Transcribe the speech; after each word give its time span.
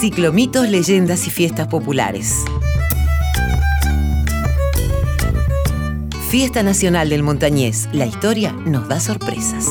Ciclomitos, 0.00 0.68
leyendas 0.68 1.26
y 1.26 1.30
fiestas 1.30 1.66
populares. 1.66 2.44
Fiesta 6.30 6.62
Nacional 6.62 7.08
del 7.08 7.24
Montañés. 7.24 7.88
La 7.92 8.06
historia 8.06 8.52
nos 8.52 8.86
da 8.86 9.00
sorpresas. 9.00 9.66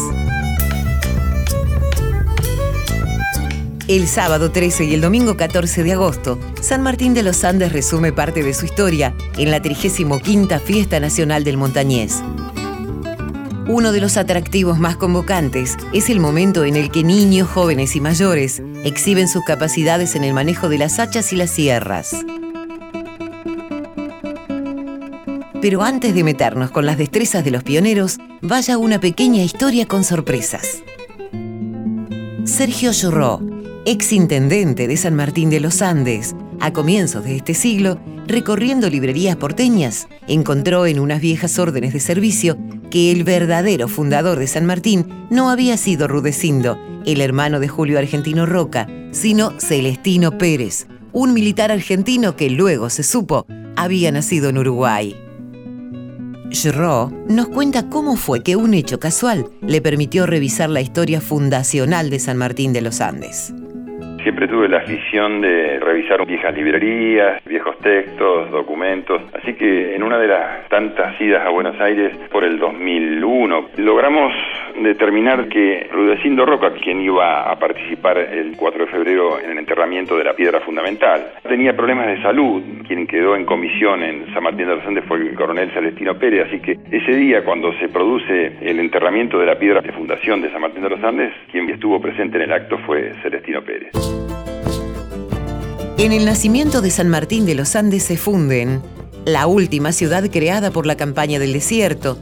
El 3.88 4.06
sábado 4.10 4.52
13 4.52 4.84
y 4.84 4.96
el 4.96 5.00
domingo 5.00 5.38
14 5.38 5.84
de 5.84 5.94
agosto, 5.94 6.38
San 6.60 6.84
Martín 6.84 7.14
de 7.14 7.24
los 7.24 7.46
Andes 7.46 7.72
resume 7.72 8.12
parte 8.12 8.44
de 8.44 8.54
su 8.54 8.66
historia 8.66 9.16
en 9.38 9.50
la 9.50 9.62
35 9.62 10.20
Fiesta 10.60 11.00
Nacional 11.00 11.46
del 11.46 11.56
Montañés. 11.56 12.22
Uno 13.70 13.92
de 13.92 14.00
los 14.00 14.16
atractivos 14.16 14.80
más 14.80 14.96
convocantes 14.96 15.76
es 15.92 16.10
el 16.10 16.22
momento 16.22 16.64
en 16.64 16.78
el 16.78 16.90
que 16.90 17.04
niños, 17.04 17.50
jóvenes 17.50 17.98
y 17.98 18.02
mayores 18.02 18.62
exhiben 18.86 19.28
sus 19.28 19.44
capacidades 19.44 20.16
en 20.16 20.24
el 20.24 20.34
manejo 20.34 20.70
de 20.70 20.78
las 20.78 21.00
hachas 21.00 21.34
y 21.34 21.36
las 21.36 21.50
sierras. 21.50 22.16
Pero 25.62 25.84
antes 25.84 26.16
de 26.16 26.24
meternos 26.24 26.72
con 26.72 26.86
las 26.86 26.98
destrezas 26.98 27.44
de 27.44 27.52
los 27.52 27.64
pioneros, 27.64 28.20
vaya 28.42 28.78
una 28.78 29.02
pequeña 29.02 29.44
historia 29.44 29.86
con 29.86 30.06
sorpresas. 30.06 30.82
Sergio 32.46 32.94
Lloró, 32.94 33.42
ex 33.86 34.14
intendente 34.14 34.88
de 34.88 34.96
San 34.96 35.14
Martín 35.14 35.50
de 35.50 35.60
los 35.60 35.82
Andes, 35.82 36.38
a 36.62 36.72
comienzos 36.72 37.26
de 37.26 37.36
este 37.36 37.54
siglo, 37.54 38.00
recorriendo 38.28 38.90
librerías 38.90 39.36
porteñas, 39.36 40.08
encontró 40.30 40.86
en 40.86 41.00
unas 41.00 41.20
viejas 41.20 41.60
órdenes 41.60 41.92
de 41.92 42.00
servicio 42.00 42.58
que 42.90 43.12
el 43.12 43.24
verdadero 43.24 43.88
fundador 43.88 44.40
de 44.40 44.48
San 44.48 44.66
Martín 44.66 45.28
no 45.30 45.50
había 45.50 45.78
sido 45.78 46.08
Rudecindo, 46.08 46.78
el 47.06 47.22
hermano 47.22 47.60
de 47.60 47.68
Julio 47.68 48.00
Argentino 48.00 48.46
Roca, 48.46 48.88
sino 49.12 49.54
Celestino 49.60 50.38
Pérez, 50.38 50.88
un 51.14 51.34
militar 51.34 51.72
argentino 51.72 52.36
que 52.36 52.50
luego 52.50 52.90
se 52.90 53.04
supo 53.04 53.46
había 53.76 54.12
nacido 54.12 54.50
en 54.50 54.58
Uruguay. 54.58 55.16
Schro 56.52 57.12
nos 57.28 57.50
cuenta 57.50 57.90
cómo 57.90 58.16
fue 58.16 58.42
que 58.42 58.56
un 58.56 58.74
hecho 58.74 59.00
casual 59.00 59.50
le 59.62 59.82
permitió 59.82 60.26
revisar 60.26 60.70
la 60.70 60.82
historia 60.82 61.22
fundacional 61.22 62.10
de 62.10 62.20
San 62.20 62.38
Martín 62.38 62.74
de 62.74 62.82
los 62.82 63.02
Andes. 63.02 63.54
Siempre 64.28 64.50
tuve 64.50 64.68
la 64.68 64.80
afición 64.80 65.40
de 65.40 65.80
revisar 65.80 66.26
viejas 66.26 66.54
librerías, 66.54 67.42
viejos 67.46 67.78
textos, 67.80 68.52
documentos, 68.52 69.22
así 69.34 69.54
que 69.54 69.96
en 69.96 70.04
una 70.04 70.18
de 70.18 70.28
las 70.28 70.68
tantas 70.68 71.20
idas 71.22 71.48
a 71.48 71.50
Buenos 71.50 71.80
Aires 71.80 72.14
por 72.30 72.44
el 72.44 72.60
2001 72.60 73.70
logramos 73.78 74.34
determinar 74.84 75.48
que 75.50 75.88
Rudecindo 75.92 76.46
Roca, 76.46 76.72
quien 76.74 77.02
iba 77.02 77.52
a 77.52 77.58
participar 77.60 78.18
el 78.18 78.56
4 78.56 78.86
de 78.86 78.92
febrero 78.92 79.40
en 79.40 79.52
el 79.52 79.58
enterramiento 79.60 80.18
de 80.18 80.24
la 80.24 80.34
piedra 80.34 80.60
fundamental, 80.62 81.34
tenía 81.48 81.76
problemas 81.76 82.08
de 82.08 82.22
salud. 82.22 82.62
Quien 82.88 83.08
quedó 83.08 83.36
en 83.36 83.46
comisión 83.46 84.04
en 84.04 84.34
San 84.34 84.44
Martín 84.44 84.68
de 84.68 84.76
los 84.76 84.86
Andes 84.86 85.06
fue 85.08 85.18
el 85.18 85.36
coronel 85.36 85.72
Celestino 85.72 86.18
Pérez, 86.18 86.48
así 86.48 86.60
que 86.60 86.78
ese 86.92 87.16
día 87.16 87.44
cuando 87.44 87.74
se 87.80 87.90
produce 87.90 88.58
el 88.62 88.80
enterramiento 88.80 89.40
de 89.40 89.46
la 89.46 89.58
piedra 89.58 89.82
de 89.82 89.92
fundación 89.92 90.42
de 90.42 90.52
San 90.52 90.62
Martín 90.62 90.84
de 90.84 90.90
los 90.90 91.04
Andes, 91.04 91.34
quien 91.52 91.70
estuvo 91.70 92.02
presente 92.02 92.38
en 92.38 92.44
el 92.44 92.54
acto 92.54 92.78
fue 92.80 93.14
Celestino 93.22 93.62
Pérez. 93.64 93.92
En 95.98 96.12
el 96.12 96.26
nacimiento 96.26 96.82
de 96.82 96.92
San 96.92 97.10
Martín 97.10 97.46
de 97.46 97.56
los 97.56 97.76
Andes 97.76 98.04
se 98.04 98.18
funden 98.18 98.82
la 99.26 99.48
última 99.48 99.92
ciudad 99.92 100.24
creada 100.32 100.72
por 100.72 100.86
la 100.86 100.96
campaña 100.96 101.40
del 101.40 101.54
desierto, 101.54 102.18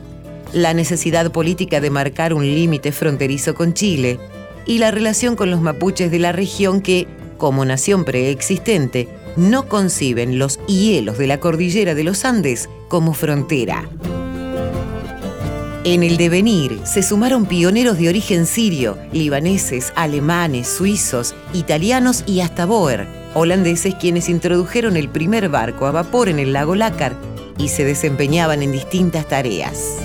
la 0.55 0.73
necesidad 0.73 1.31
política 1.33 1.81
de 1.81 1.89
marcar 1.89 2.33
un 2.33 2.45
límite 2.45 2.93
fronterizo 2.93 3.53
con 3.55 3.73
Chile 3.73 4.19
y 4.65 4.77
la 4.77 4.89
relación 4.89 5.35
con 5.35 5.51
los 5.51 5.59
mapuches 5.59 6.09
de 6.09 6.17
la 6.17 6.31
región 6.31 6.79
que, 6.79 7.07
como 7.37 7.65
nación 7.65 8.05
preexistente, 8.05 9.09
no 9.35 9.67
conciben 9.67 10.39
los 10.39 10.65
hielos 10.65 11.17
de 11.17 11.27
la 11.27 11.41
cordillera 11.41 11.93
de 11.93 12.05
los 12.05 12.23
Andes 12.23 12.69
como 12.87 13.13
frontera. 13.13 13.89
En 15.83 16.03
el 16.03 16.15
devenir 16.15 16.79
se 16.85 17.03
sumaron 17.03 17.47
pioneros 17.47 17.97
de 17.97 18.07
origen 18.07 18.45
sirio, 18.45 18.97
libaneses, 19.11 19.91
alemanes, 19.97 20.69
suizos, 20.69 21.35
italianos 21.53 22.23
y 22.25 22.39
hasta 22.39 22.65
boer, 22.65 23.05
holandeses 23.33 23.93
quienes 23.95 24.29
introdujeron 24.29 24.95
el 24.95 25.09
primer 25.09 25.49
barco 25.49 25.85
a 25.85 25.91
vapor 25.91 26.29
en 26.29 26.39
el 26.39 26.53
lago 26.53 26.75
Lácar 26.75 27.13
y 27.57 27.67
se 27.67 27.83
desempeñaban 27.83 28.63
en 28.63 28.71
distintas 28.71 29.27
tareas. 29.27 29.97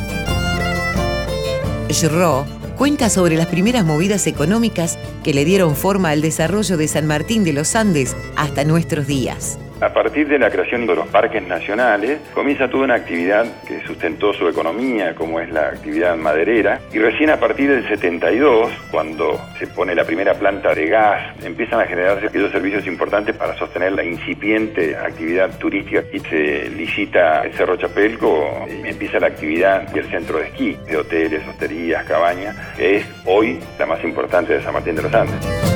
Schro 1.93 2.47
cuenta 2.77 3.11
sobre 3.11 3.37
las 3.37 3.47
primeras 3.47 3.85
movidas 3.85 4.27
económicas 4.27 4.99
que 5.23 5.35
le 5.35 5.45
dieron 5.45 5.77
forma 5.77 6.11
al 6.11 6.23
desarrollo 6.23 6.77
de 6.77 6.89
San 6.89 7.07
Martín 7.07 7.45
de 7.45 7.53
los 7.53 7.75
Andes 7.77 8.17
hasta 8.37 8.65
nuestros 8.65 9.07
días. 9.07 9.59
A 9.81 9.89
partir 9.95 10.29
de 10.29 10.39
la 10.39 10.51
creación 10.51 10.87
de 10.87 10.95
los 10.95 11.09
parques 11.09 11.43
nacionales, 11.43 12.21
comienza 12.35 12.69
toda 12.69 12.85
una 12.85 12.97
actividad 12.97 13.47
que 13.67 13.81
sustentó 13.87 14.35
su 14.35 14.47
economía, 14.47 15.15
como 15.15 15.41
es 15.41 15.49
la 15.51 15.69
actividad 15.69 16.17
maderera, 16.17 16.81
y 16.93 16.99
recién 16.99 17.31
a 17.31 17.41
partir 17.41 17.71
del 17.71 17.89
72, 17.89 18.71
cuando 18.91 19.41
se 19.59 19.67
pone 19.69 19.95
la 19.95 20.05
primera 20.05 20.35
planta 20.35 20.75
de 20.75 20.87
gas, 20.87 21.35
empiezan 21.43 21.81
a 21.81 21.87
generarse 21.87 22.27
aquellos 22.27 22.53
servicios 22.53 22.87
importantes 22.87 23.35
para 23.35 23.57
sostener 23.57 23.93
la 23.93 24.05
incipiente 24.05 24.95
actividad 24.97 25.59
turística 25.59 26.05
y 26.13 26.19
se 26.21 26.69
licita 26.69 27.41
el 27.43 27.55
Cerro 27.55 27.77
Chapelco, 27.77 28.67
y 28.69 28.87
empieza 28.87 29.19
la 29.19 29.29
actividad 29.29 29.89
del 29.93 30.05
centro 30.11 30.41
de 30.41 30.49
esquí, 30.49 30.77
de 30.87 30.99
hoteles, 30.99 31.41
hosterías, 31.49 32.05
cabañas, 32.05 32.55
que 32.77 32.97
es 32.97 33.07
hoy 33.25 33.59
la 33.79 33.87
más 33.87 34.05
importante 34.05 34.53
de 34.53 34.63
San 34.63 34.75
Martín 34.75 34.95
de 34.97 35.03
los 35.03 35.15
Andes. 35.15 35.70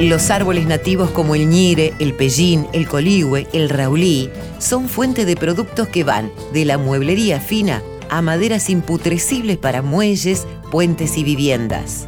Los 0.00 0.30
árboles 0.30 0.66
nativos 0.66 1.10
como 1.10 1.34
el 1.34 1.46
ñire, 1.46 1.92
el 1.98 2.14
pellín, 2.14 2.66
el 2.72 2.88
coligüe, 2.88 3.46
el 3.52 3.68
raulí 3.68 4.30
son 4.58 4.88
fuente 4.88 5.26
de 5.26 5.36
productos 5.36 5.88
que 5.88 6.04
van 6.04 6.32
de 6.54 6.64
la 6.64 6.78
mueblería 6.78 7.38
fina 7.38 7.82
a 8.08 8.22
maderas 8.22 8.70
imputrescibles 8.70 9.58
para 9.58 9.82
muelles, 9.82 10.46
puentes 10.70 11.18
y 11.18 11.22
viviendas. 11.22 12.06